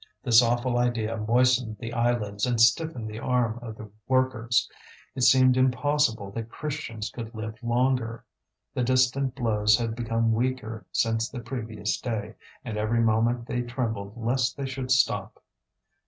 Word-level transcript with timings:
This 0.23 0.41
awful 0.41 0.79
idea 0.79 1.15
moistened 1.15 1.77
the 1.77 1.93
eyelids 1.93 2.47
and 2.47 2.59
stiffened 2.59 3.07
the 3.07 3.19
arm 3.19 3.59
of 3.61 3.77
the 3.77 3.91
workers. 4.07 4.67
It 5.13 5.21
seemed 5.21 5.55
impossible 5.55 6.31
that 6.31 6.49
Christians 6.49 7.11
could 7.11 7.35
live 7.35 7.61
longer. 7.61 8.25
The 8.73 8.81
distant 8.83 9.35
blows 9.35 9.77
had 9.77 9.95
become 9.95 10.33
weaker 10.33 10.87
since 10.91 11.29
the 11.29 11.39
previous 11.39 12.01
day, 12.01 12.33
and 12.65 12.79
every 12.79 13.03
moment 13.03 13.45
they 13.45 13.61
trembled 13.61 14.13
lest 14.17 14.57
they 14.57 14.65
should 14.65 14.89
stop. 14.89 15.39